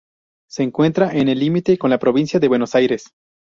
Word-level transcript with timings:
Se 0.49 0.63
encuentra 0.63 1.11
en 1.15 1.29
el 1.29 1.37
límite 1.37 1.77
con 1.77 1.91
la 1.91 1.99
provincia 1.99 2.39
de 2.39 2.47
Buenos 2.47 2.73
Aires. 2.73 3.13